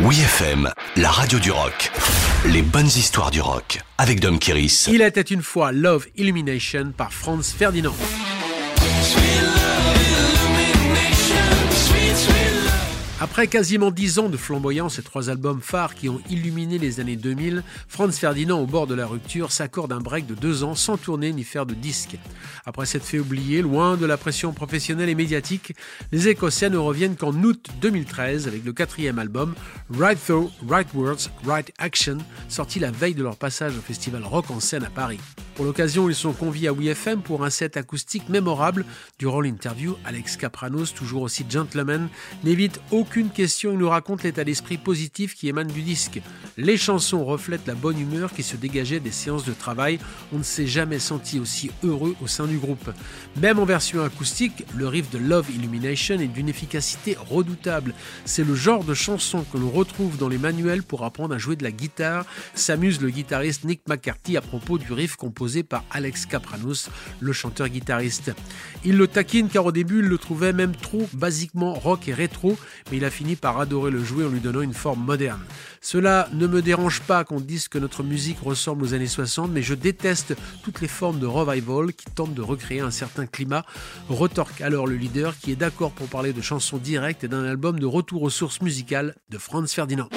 [0.00, 1.92] Oui FM, la radio du rock.
[2.46, 4.88] Les bonnes histoires du rock avec Dom Kiris.
[4.90, 7.94] Il était une fois Love Illumination par Franz Ferdinand.
[13.24, 17.16] Après quasiment dix ans de flamboyance et trois albums phares qui ont illuminé les années
[17.16, 20.98] 2000, Franz Ferdinand, au bord de la rupture, s'accorde un break de deux ans sans
[20.98, 22.18] tourner ni faire de disque.
[22.66, 25.72] Après s'être fait oublier, loin de la pression professionnelle et médiatique,
[26.12, 29.54] les Écossais ne reviennent qu'en août 2013 avec le quatrième album,
[29.88, 32.18] Right Thought, Right Words, Right Action,
[32.50, 35.20] sorti la veille de leur passage au festival Rock en scène à Paris.
[35.54, 38.84] Pour l'occasion, ils sont conviés à WeFM pour un set acoustique mémorable.
[39.20, 42.08] Durant l'interview, Alex Capranos, toujours aussi gentleman,
[42.42, 46.20] n'évite aucune question et nous raconte l'état d'esprit positif qui émane du disque.
[46.56, 49.98] Les chansons reflètent la bonne humeur qui se dégageait des séances de travail.
[50.32, 52.90] On ne s'est jamais senti aussi heureux au sein du groupe.
[53.40, 57.92] Même en version acoustique, le riff de Love Illumination est d'une efficacité redoutable.
[58.24, 61.56] C'est le genre de chanson que l'on retrouve dans les manuels pour apprendre à jouer
[61.56, 66.24] de la guitare, s'amuse le guitariste Nick McCarthy à propos du riff composé par Alex
[66.24, 68.30] Capranos, le chanteur-guitariste.
[68.84, 72.56] Il le taquine car au début il le trouvait même trop basiquement rock et rétro,
[72.90, 75.42] mais il a fini par adorer le jouer en lui donnant une forme moderne.
[75.80, 79.62] Cela ne me dérange pas qu'on dise que notre musique ressemble aux années 60, mais
[79.62, 83.64] je déteste toutes les formes de revival qui tentent de recréer un certain climat.
[84.08, 87.78] Retorque alors le leader qui est d'accord pour parler de chansons directes et d'un album
[87.78, 90.08] de retour aux sources musicales de Franz Ferdinand.